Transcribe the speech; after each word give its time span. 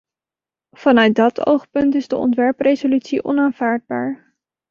Vanuit 0.73 1.15
dat 1.15 1.45
oogpunt 1.45 1.95
is 1.95 2.07
de 2.07 2.15
ontwerpresolutie 2.15 3.23
onaanvaardbaar. 3.23 4.35